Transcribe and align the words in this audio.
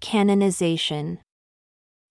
Canonization 0.00 1.18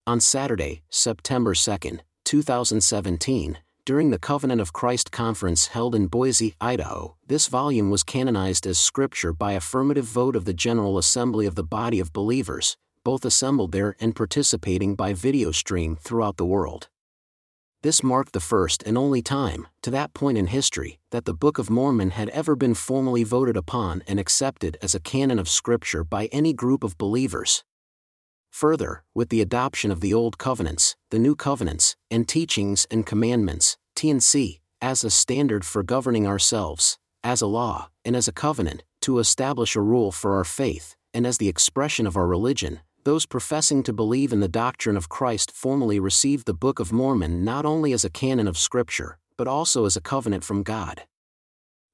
On 0.06 0.20
Saturday, 0.20 0.84
September 0.92 1.56
2, 1.56 2.00
2017, 2.24 3.58
during 3.84 4.12
the 4.12 4.20
Covenant 4.20 4.62
of 4.62 4.72
Christ 4.72 5.12
conference 5.12 5.68
held 5.68 5.96
in 5.96 6.06
Boise, 6.06 6.54
Idaho, 6.62 7.16
this 7.26 7.48
volume 7.48 7.90
was 7.90 8.04
canonized 8.04 8.68
as 8.68 8.78
scripture 8.78 9.34
by 9.34 9.54
affirmative 9.54 10.06
vote 10.06 10.36
of 10.36 10.46
the 10.46 10.54
General 10.54 11.00
Assembly 11.00 11.48
of 11.48 11.56
the 11.56 11.64
Body 11.64 12.00
of 12.00 12.14
Believers, 12.14 12.78
both 13.04 13.26
assembled 13.26 13.72
there 13.72 13.96
and 14.00 14.16
participating 14.16 14.94
by 14.94 15.14
video 15.14 15.52
stream 15.52 15.98
throughout 16.00 16.38
the 16.38 16.46
world. 16.46 16.90
This 17.82 18.04
marked 18.04 18.34
the 18.34 18.40
first 18.40 18.84
and 18.84 19.00
only 19.00 19.24
time, 19.24 19.66
to 19.82 19.90
that 19.90 20.14
point 20.14 20.38
in 20.38 20.48
history, 20.48 21.00
that 21.10 21.26
the 21.26 21.34
Book 21.34 21.58
of 21.58 21.72
Mormon 21.72 22.12
had 22.12 22.30
ever 22.30 22.56
been 22.56 22.76
formally 22.76 23.24
voted 23.24 23.58
upon 23.58 24.04
and 24.08 24.20
accepted 24.20 24.78
as 24.80 24.94
a 24.94 25.00
canon 25.00 25.40
of 25.40 25.50
Scripture 25.50 26.04
by 26.04 26.28
any 26.28 26.54
group 26.54 26.84
of 26.84 26.98
believers. 27.00 27.64
Further, 28.52 29.04
with 29.14 29.30
the 29.30 29.42
adoption 29.42 29.92
of 29.92 30.02
the 30.02 30.14
Old 30.14 30.38
Covenants, 30.38 30.96
the 31.12 31.20
New 31.20 31.36
Covenants, 31.36 31.96
and 32.12 32.28
Teachings 32.28 32.88
and 32.92 33.06
Commandments, 33.06 33.78
T&C, 33.96 34.60
as 34.82 35.04
a 35.04 35.10
standard 35.10 35.66
for 35.66 35.84
governing 35.84 36.28
ourselves, 36.28 36.98
as 37.24 37.42
a 37.42 37.48
law, 37.48 37.90
and 38.06 38.16
as 38.16 38.28
a 38.28 38.34
covenant, 38.34 38.84
to 39.02 39.20
establish 39.20 39.76
a 39.76 39.82
rule 39.82 40.12
for 40.12 40.36
our 40.36 40.44
faith, 40.44 40.96
and 41.14 41.26
as 41.26 41.38
the 41.38 41.50
expression 41.50 42.08
of 42.08 42.18
our 42.18 42.28
religion, 42.28 42.80
those 43.04 43.26
professing 43.26 43.82
to 43.84 43.94
believe 43.94 44.34
in 44.34 44.40
the 44.40 44.48
doctrine 44.48 44.98
of 44.98 45.10
Christ 45.10 45.52
formally 45.52 46.00
received 46.00 46.46
the 46.46 46.54
Book 46.54 46.80
of 46.80 46.92
Mormon 46.92 47.44
not 47.44 47.66
only 47.66 47.94
as 47.94 48.04
a 48.04 48.10
canon 48.10 48.48
of 48.48 48.58
Scripture, 48.58 49.18
but 49.38 49.48
also 49.48 49.86
as 49.86 49.96
a 49.96 50.02
covenant 50.02 50.44
from 50.44 50.64
God. 50.64 51.04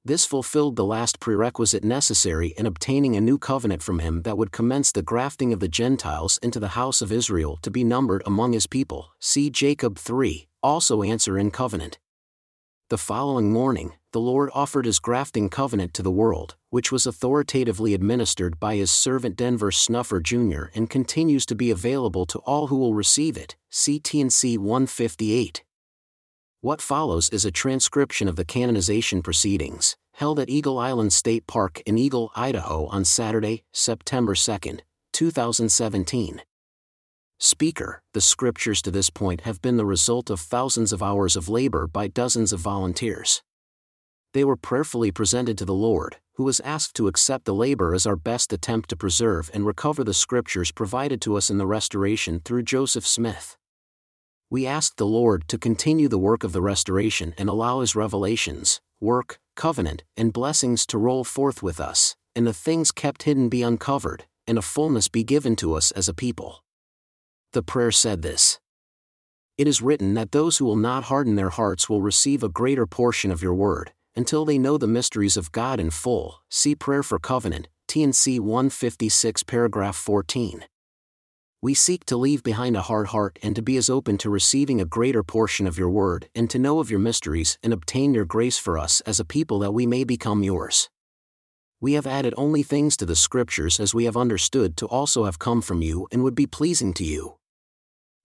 This 0.06 0.24
fulfilled 0.24 0.76
the 0.76 0.84
last 0.84 1.18
prerequisite 1.18 1.82
necessary 1.82 2.54
in 2.56 2.64
obtaining 2.64 3.16
a 3.16 3.20
new 3.20 3.38
covenant 3.38 3.82
from 3.82 3.98
him 3.98 4.22
that 4.22 4.38
would 4.38 4.52
commence 4.52 4.92
the 4.92 5.02
grafting 5.02 5.52
of 5.52 5.58
the 5.58 5.66
Gentiles 5.66 6.38
into 6.44 6.60
the 6.60 6.78
house 6.78 7.02
of 7.02 7.10
Israel 7.10 7.58
to 7.62 7.72
be 7.72 7.82
numbered 7.82 8.22
among 8.24 8.52
his 8.52 8.68
people. 8.68 9.08
See 9.18 9.50
Jacob 9.50 9.98
3, 9.98 10.46
also 10.62 11.02
answer 11.02 11.36
in 11.36 11.50
covenant. 11.50 11.98
The 12.88 12.98
following 12.98 13.52
morning, 13.52 13.94
the 14.12 14.20
Lord 14.20 14.48
offered 14.54 14.84
his 14.84 15.00
grafting 15.00 15.48
covenant 15.48 15.92
to 15.94 16.04
the 16.04 16.12
world, 16.12 16.54
which 16.70 16.92
was 16.92 17.04
authoritatively 17.04 17.92
administered 17.92 18.60
by 18.60 18.76
his 18.76 18.92
servant 18.92 19.34
Denver 19.34 19.72
Snuffer 19.72 20.20
Jr. 20.20 20.66
and 20.72 20.88
continues 20.88 21.44
to 21.46 21.56
be 21.56 21.72
available 21.72 22.26
to 22.26 22.38
all 22.46 22.68
who 22.68 22.76
will 22.76 22.94
receive 22.94 23.36
it. 23.36 23.56
See 23.70 23.98
T&C 23.98 24.56
158. 24.56 25.64
What 26.62 26.80
follows 26.80 27.28
is 27.28 27.44
a 27.44 27.50
transcription 27.50 28.28
of 28.28 28.36
the 28.36 28.44
canonization 28.44 29.22
proceedings, 29.22 29.94
held 30.14 30.40
at 30.40 30.48
Eagle 30.48 30.78
Island 30.78 31.12
State 31.12 31.46
Park 31.46 31.82
in 31.84 31.98
Eagle, 31.98 32.32
Idaho 32.34 32.86
on 32.86 33.04
Saturday, 33.04 33.64
September 33.72 34.34
2, 34.34 34.78
2017. 35.12 36.42
Speaker, 37.38 38.02
the 38.14 38.22
scriptures 38.22 38.80
to 38.80 38.90
this 38.90 39.10
point 39.10 39.42
have 39.42 39.60
been 39.60 39.76
the 39.76 39.84
result 39.84 40.30
of 40.30 40.40
thousands 40.40 40.94
of 40.94 41.02
hours 41.02 41.36
of 41.36 41.50
labor 41.50 41.86
by 41.86 42.08
dozens 42.08 42.54
of 42.54 42.60
volunteers. 42.60 43.42
They 44.32 44.42
were 44.42 44.56
prayerfully 44.56 45.12
presented 45.12 45.58
to 45.58 45.66
the 45.66 45.74
Lord, 45.74 46.16
who 46.36 46.44
was 46.44 46.60
asked 46.60 46.96
to 46.96 47.06
accept 47.06 47.44
the 47.44 47.54
labor 47.54 47.94
as 47.94 48.06
our 48.06 48.16
best 48.16 48.54
attempt 48.54 48.88
to 48.88 48.96
preserve 48.96 49.50
and 49.52 49.66
recover 49.66 50.02
the 50.02 50.14
scriptures 50.14 50.72
provided 50.72 51.20
to 51.20 51.36
us 51.36 51.50
in 51.50 51.58
the 51.58 51.66
restoration 51.66 52.40
through 52.40 52.62
Joseph 52.62 53.06
Smith 53.06 53.58
we 54.48 54.66
ask 54.66 54.96
the 54.96 55.06
Lord 55.06 55.48
to 55.48 55.58
continue 55.58 56.08
the 56.08 56.18
work 56.18 56.44
of 56.44 56.52
the 56.52 56.62
restoration 56.62 57.34
and 57.36 57.48
allow 57.48 57.80
His 57.80 57.96
revelations, 57.96 58.80
work, 59.00 59.40
covenant, 59.56 60.04
and 60.16 60.32
blessings 60.32 60.86
to 60.86 60.98
roll 60.98 61.24
forth 61.24 61.62
with 61.62 61.80
us, 61.80 62.14
and 62.36 62.46
the 62.46 62.52
things 62.52 62.92
kept 62.92 63.24
hidden 63.24 63.48
be 63.48 63.62
uncovered, 63.62 64.24
and 64.46 64.56
a 64.56 64.62
fullness 64.62 65.08
be 65.08 65.24
given 65.24 65.56
to 65.56 65.74
us 65.74 65.90
as 65.92 66.08
a 66.08 66.14
people. 66.14 66.62
The 67.54 67.62
prayer 67.62 67.90
said 67.90 68.22
this 68.22 68.60
It 69.58 69.66
is 69.66 69.82
written 69.82 70.14
that 70.14 70.30
those 70.30 70.58
who 70.58 70.64
will 70.64 70.76
not 70.76 71.04
harden 71.04 71.34
their 71.34 71.50
hearts 71.50 71.88
will 71.88 72.02
receive 72.02 72.44
a 72.44 72.48
greater 72.48 72.86
portion 72.86 73.32
of 73.32 73.42
your 73.42 73.54
word, 73.54 73.92
until 74.14 74.44
they 74.44 74.58
know 74.58 74.78
the 74.78 74.86
mysteries 74.86 75.36
of 75.36 75.50
God 75.50 75.80
in 75.80 75.90
full. 75.90 76.42
See 76.50 76.76
Prayer 76.76 77.02
for 77.02 77.18
Covenant, 77.18 77.66
T&C 77.88 78.38
156, 78.38 79.42
paragraph 79.42 79.96
14 79.96 80.66
we 81.62 81.74
seek 81.74 82.04
to 82.04 82.16
leave 82.16 82.42
behind 82.42 82.76
a 82.76 82.82
hard 82.82 83.08
heart 83.08 83.38
and 83.42 83.56
to 83.56 83.62
be 83.62 83.76
as 83.76 83.88
open 83.88 84.18
to 84.18 84.30
receiving 84.30 84.80
a 84.80 84.84
greater 84.84 85.22
portion 85.22 85.66
of 85.66 85.78
your 85.78 85.90
word 85.90 86.28
and 86.34 86.50
to 86.50 86.58
know 86.58 86.80
of 86.80 86.90
your 86.90 87.00
mysteries 87.00 87.58
and 87.62 87.72
obtain 87.72 88.14
your 88.14 88.24
grace 88.24 88.58
for 88.58 88.78
us 88.78 89.00
as 89.02 89.18
a 89.18 89.24
people 89.24 89.58
that 89.58 89.72
we 89.72 89.86
may 89.86 90.04
become 90.04 90.42
yours. 90.42 90.90
We 91.80 91.94
have 91.94 92.06
added 92.06 92.34
only 92.36 92.62
things 92.62 92.96
to 92.98 93.06
the 93.06 93.16
Scriptures 93.16 93.80
as 93.80 93.94
we 93.94 94.04
have 94.04 94.16
understood 94.16 94.76
to 94.78 94.86
also 94.86 95.24
have 95.24 95.38
come 95.38 95.60
from 95.62 95.82
you 95.82 96.06
and 96.10 96.22
would 96.22 96.34
be 96.34 96.46
pleasing 96.46 96.94
to 96.94 97.04
you. 97.04 97.36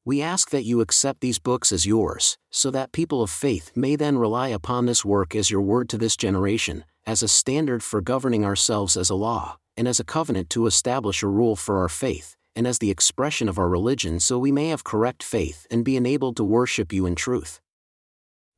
We 0.03 0.21
ask 0.21 0.49
that 0.49 0.63
you 0.63 0.81
accept 0.81 1.21
these 1.21 1.37
books 1.37 1.71
as 1.71 1.85
yours, 1.85 2.37
so 2.49 2.71
that 2.71 2.91
people 2.91 3.21
of 3.21 3.29
faith 3.29 3.71
may 3.75 3.95
then 3.95 4.17
rely 4.17 4.47
upon 4.47 4.85
this 4.85 5.05
work 5.05 5.35
as 5.35 5.51
your 5.51 5.61
word 5.61 5.89
to 5.89 5.97
this 5.97 6.17
generation, 6.17 6.85
as 7.05 7.21
a 7.21 7.27
standard 7.27 7.83
for 7.83 8.01
governing 8.01 8.43
ourselves 8.43 8.97
as 8.97 9.09
a 9.09 9.15
law, 9.15 9.57
and 9.77 9.87
as 9.87 9.99
a 9.99 10.03
covenant 10.03 10.49
to 10.51 10.65
establish 10.65 11.21
a 11.21 11.27
rule 11.27 11.55
for 11.55 11.77
our 11.77 11.89
faith, 11.89 12.35
and 12.55 12.67
as 12.67 12.79
the 12.79 12.91
expression 12.91 13.47
of 13.47 13.57
our 13.57 13.69
religion 13.69 14.19
so 14.19 14.37
we 14.37 14.51
may 14.51 14.69
have 14.69 14.83
correct 14.83 15.23
faith 15.23 15.65
and 15.71 15.85
be 15.85 15.95
enabled 15.95 16.35
to 16.37 16.43
worship 16.43 16.91
you 16.91 17.05
in 17.05 17.15
truth. 17.15 17.61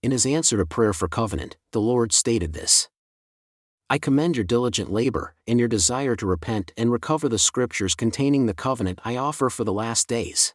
In 0.02 0.12
his 0.12 0.26
answer 0.26 0.58
to 0.58 0.66
prayer 0.66 0.94
for 0.94 1.08
covenant, 1.08 1.58
the 1.72 1.81
Lord 1.81 2.12
stated 2.12 2.53
this 2.53 2.90
I 3.90 4.00
commend 4.00 4.36
your 4.38 4.44
diligent 4.44 4.92
labor 4.92 5.36
and 5.48 5.59
your 5.59 5.68
desire 5.68 6.16
to 6.16 6.26
repent 6.26 6.72
and 6.76 6.92
recover 6.92 7.30
the 7.30 7.38
scriptures 7.38 7.96
containing 7.96 8.46
the 8.46 8.53
covenant 8.53 9.00
I 9.06 9.16
offer 9.18 9.50
for 9.50 9.64
the 9.64 9.74
last 9.74 10.08
days. 10.08 10.53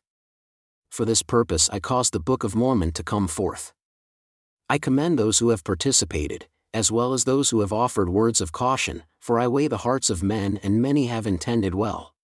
For 0.90 1.04
this 1.04 1.22
purpose 1.22 1.70
I 1.70 1.78
caused 1.78 2.12
the 2.12 2.20
Book 2.20 2.42
of 2.42 2.56
Mormon 2.56 2.92
to 2.92 3.04
come 3.04 3.28
forth. 3.28 3.72
I 4.68 4.78
commend 4.78 5.18
those 5.18 5.38
who 5.38 5.50
have 5.50 5.64
participated, 5.64 6.48
as 6.74 6.90
well 6.90 7.12
as 7.12 7.24
those 7.24 7.50
who 7.50 7.60
have 7.60 7.72
offered 7.72 8.08
words 8.08 8.40
of 8.40 8.52
caution, 8.52 9.04
for 9.20 9.38
I 9.38 9.46
weigh 9.46 9.68
the 9.68 9.78
hearts 9.78 10.10
of 10.10 10.22
men 10.22 10.58
and 10.62 10.82
many 10.82 11.06
have 11.06 11.26
intended 11.26 11.74
well 11.74 12.14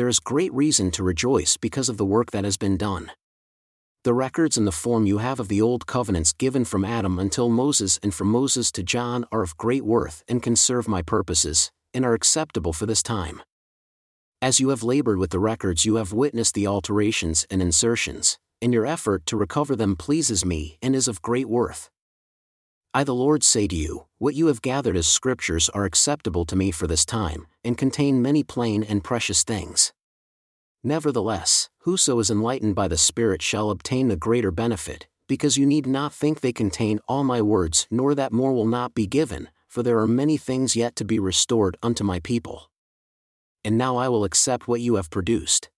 there 0.00 0.08
is 0.08 0.18
great 0.18 0.50
reason 0.54 0.90
to 0.90 1.02
rejoice 1.02 1.58
because 1.58 1.90
of 1.90 1.98
the 1.98 2.06
work 2.06 2.30
that 2.30 2.42
has 2.42 2.56
been 2.56 2.78
done. 2.78 3.12
The 4.02 4.14
records 4.14 4.56
in 4.56 4.64
the 4.64 4.72
form 4.72 5.04
you 5.04 5.18
have 5.18 5.38
of 5.38 5.48
the 5.48 5.60
Old 5.60 5.86
Covenants 5.86 6.32
given 6.32 6.64
from 6.64 6.86
Adam 6.86 7.18
until 7.18 7.50
Moses 7.50 8.00
and 8.02 8.14
from 8.14 8.28
Moses 8.28 8.72
to 8.72 8.82
John 8.82 9.26
are 9.30 9.42
of 9.42 9.58
great 9.58 9.84
worth 9.84 10.24
and 10.26 10.42
can 10.42 10.56
serve 10.56 10.88
my 10.88 11.02
purposes, 11.02 11.70
and 11.92 12.02
are 12.02 12.14
acceptable 12.14 12.72
for 12.72 12.86
this 12.86 13.02
time. 13.02 13.42
As 14.40 14.58
you 14.58 14.70
have 14.70 14.82
labored 14.82 15.18
with 15.18 15.32
the 15.32 15.38
records, 15.38 15.84
you 15.84 15.96
have 15.96 16.14
witnessed 16.14 16.54
the 16.54 16.66
alterations 16.66 17.46
and 17.50 17.60
insertions, 17.60 18.38
and 18.62 18.72
your 18.72 18.86
effort 18.86 19.26
to 19.26 19.36
recover 19.36 19.76
them 19.76 19.96
pleases 19.96 20.46
me 20.46 20.78
and 20.80 20.96
is 20.96 21.08
of 21.08 21.20
great 21.20 21.46
worth. 21.46 21.90
I, 22.92 23.04
the 23.04 23.14
Lord, 23.14 23.44
say 23.44 23.68
to 23.68 23.76
you, 23.76 24.06
what 24.18 24.34
you 24.34 24.48
have 24.48 24.62
gathered 24.62 24.96
as 24.96 25.06
scriptures 25.06 25.68
are 25.68 25.84
acceptable 25.84 26.44
to 26.46 26.56
me 26.56 26.72
for 26.72 26.88
this 26.88 27.04
time, 27.04 27.46
and 27.62 27.78
contain 27.78 28.20
many 28.20 28.42
plain 28.42 28.82
and 28.82 29.04
precious 29.04 29.44
things. 29.44 29.92
Nevertheless, 30.82 31.70
whoso 31.80 32.18
is 32.18 32.32
enlightened 32.32 32.74
by 32.74 32.88
the 32.88 32.96
Spirit 32.96 33.42
shall 33.42 33.70
obtain 33.70 34.08
the 34.08 34.16
greater 34.16 34.50
benefit, 34.50 35.06
because 35.28 35.56
you 35.56 35.66
need 35.66 35.86
not 35.86 36.12
think 36.12 36.40
they 36.40 36.52
contain 36.52 36.98
all 37.06 37.22
my 37.22 37.40
words, 37.40 37.86
nor 37.92 38.12
that 38.16 38.32
more 38.32 38.52
will 38.52 38.66
not 38.66 38.92
be 38.92 39.06
given, 39.06 39.50
for 39.68 39.84
there 39.84 40.00
are 40.00 40.08
many 40.08 40.36
things 40.36 40.74
yet 40.74 40.96
to 40.96 41.04
be 41.04 41.20
restored 41.20 41.76
unto 41.84 42.02
my 42.02 42.18
people. 42.18 42.72
And 43.64 43.78
now 43.78 43.98
I 43.98 44.08
will 44.08 44.24
accept 44.24 44.66
what 44.66 44.80
you 44.80 44.96
have 44.96 45.10
produced. 45.10 45.70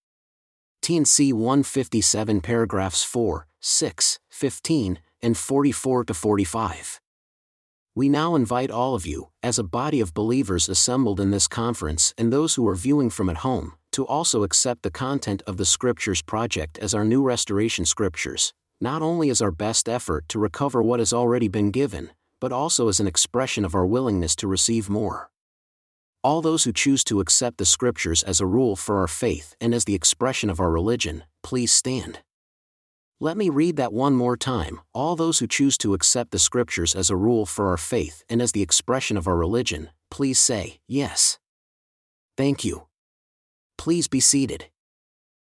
T&C 0.81 1.31
157 1.35 2.41
paragraphs 2.41 3.05
4, 3.05 3.47
6, 3.61 4.19
15, 4.31 4.99
and 5.23 5.37
44 5.37 6.05
to 6.05 6.15
45. 6.15 7.01
We 7.95 8.09
now 8.09 8.35
invite 8.35 8.71
all 8.71 8.95
of 8.95 9.07
you, 9.07 9.29
as 9.43 9.59
a 9.59 9.65
body 9.65 10.01
of 10.01 10.15
believers 10.15 10.69
assembled 10.69 11.21
in 11.21 11.31
this 11.31 11.47
conference 11.47 12.15
and 12.17 12.33
those 12.33 12.55
who 12.55 12.67
are 12.67 12.75
viewing 12.75 13.11
from 13.11 13.29
at 13.29 13.39
home, 13.39 13.75
to 13.93 14.07
also 14.07 14.43
accept 14.43 14.83
the 14.83 14.91
content 14.91 15.43
of 15.47 15.59
the 15.59 15.67
Scriptures 15.67 16.23
Project 16.23 16.79
as 16.79 16.95
our 16.95 17.05
new 17.05 17.23
restoration 17.23 17.85
scriptures, 17.85 18.55
not 18.81 19.03
only 19.03 19.29
as 19.29 19.43
our 19.43 19.51
best 19.51 19.91
effort 19.91 20.27
to 20.29 20.39
recover 20.39 20.83
what 20.83 21.01
has 21.01 21.13
already 21.13 21.49
been 21.49 21.71
given, 21.71 22.11
but 22.41 22.51
also 22.51 22.89
as 22.89 22.99
an 22.99 23.07
expression 23.07 23.63
of 23.63 23.75
our 23.75 23.87
willingness 23.87 24.35
to 24.37 24.49
receive 24.49 24.89
more. 24.89 25.31
All 26.25 26.41
those 26.41 26.65
who 26.65 26.73
choose 26.73 27.05
to 27.05 27.21
accept 27.21 27.59
the 27.59 27.67
Scriptures 27.67 28.23
as 28.23 28.41
a 28.41 28.47
rule 28.47 28.75
for 28.75 29.01
our 29.01 29.09
faith 29.09 29.55
and 29.61 29.75
as 29.75 29.85
the 29.85 29.95
expression 29.95 30.49
of 30.49 30.61
our 30.61 30.71
religion, 30.71 31.25
please 31.43 31.73
stand. 31.73 32.21
Let 33.23 33.37
me 33.37 33.51
read 33.51 33.77
that 33.77 33.93
one 33.93 34.15
more 34.15 34.37
time. 34.37 34.81
All 34.93 35.15
those 35.15 35.39
who 35.39 35.47
choose 35.47 35.79
to 35.79 35.95
accept 35.95 36.33
the 36.33 36.41
Scriptures 36.41 36.93
as 36.93 37.09
a 37.09 37.15
rule 37.15 37.47
for 37.47 37.69
our 37.69 37.77
faith 37.77 38.25
and 38.29 38.43
as 38.43 38.51
the 38.51 38.63
expression 38.63 39.17
of 39.17 39.29
our 39.29 39.37
religion, 39.37 39.91
please 40.11 40.41
say, 40.41 40.81
Yes. 40.89 41.39
Thank 42.37 42.65
you. 42.65 42.89
Please 43.79 44.09
be 44.09 44.19
seated. 44.19 44.67